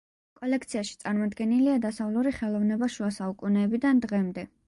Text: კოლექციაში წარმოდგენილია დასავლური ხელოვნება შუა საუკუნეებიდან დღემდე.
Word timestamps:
კოლექციაში 0.37 0.95
წარმოდგენილია 1.03 1.75
დასავლური 1.83 2.33
ხელოვნება 2.39 2.91
შუა 2.97 3.13
საუკუნეებიდან 3.21 4.05
დღემდე. 4.07 4.49